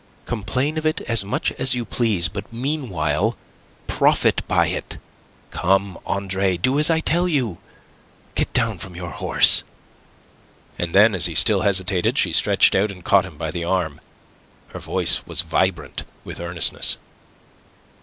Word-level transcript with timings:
"Complain 0.25 0.79
of 0.79 0.85
it 0.87 0.99
as 1.01 1.23
much 1.23 1.51
as 1.59 1.75
you 1.75 1.85
please, 1.85 2.27
but 2.27 2.51
meanwhile 2.51 3.37
profit 3.85 4.41
by 4.47 4.65
it. 4.65 4.97
Come, 5.51 5.99
Andre, 6.07 6.57
do 6.57 6.79
as 6.79 6.89
I 6.89 7.01
tell 7.01 7.27
you. 7.27 7.59
Get 8.33 8.51
down 8.51 8.79
from 8.79 8.95
your 8.95 9.11
horse." 9.11 9.63
And 10.79 10.95
then, 10.95 11.13
as 11.13 11.27
he 11.27 11.35
still 11.35 11.61
hesitated, 11.61 12.17
she 12.17 12.33
stretched 12.33 12.73
out 12.73 12.89
and 12.89 13.05
caught 13.05 13.25
him 13.25 13.37
by 13.37 13.51
the 13.51 13.63
arm. 13.63 14.01
Her 14.69 14.79
voice 14.79 15.23
was 15.27 15.43
vibrant 15.43 16.03
with 16.23 16.39
earnestness. 16.39 16.97